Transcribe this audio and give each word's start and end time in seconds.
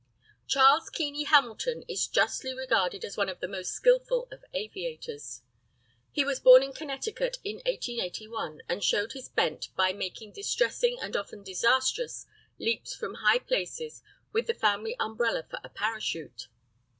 CHARLES 0.47 0.89
KEENEY 0.89 1.25
HAMILTON 1.27 1.83
is 1.87 2.07
justly 2.07 2.55
regarded 2.55 3.05
as 3.05 3.15
one 3.17 3.29
of 3.29 3.39
the 3.39 3.47
most 3.47 3.71
skilful 3.71 4.27
of 4.31 4.43
aviators. 4.51 5.43
He 6.11 6.25
was 6.25 6.39
born 6.39 6.63
in 6.63 6.73
Connecticut 6.73 7.37
in 7.43 7.57
1881, 7.57 8.63
and 8.67 8.83
showed 8.83 9.11
his 9.11 9.29
"bent" 9.29 9.69
by 9.75 9.93
making 9.93 10.31
distressing, 10.33 10.97
and 10.99 11.15
often 11.15 11.43
disastrous, 11.43 12.25
leaps 12.57 12.95
from 12.95 13.13
high 13.21 13.37
places 13.37 14.01
with 14.31 14.47
the 14.47 14.55
family 14.55 14.95
umbrella 14.99 15.43
for 15.47 15.59
a 15.63 15.69
parachute. 15.69 16.47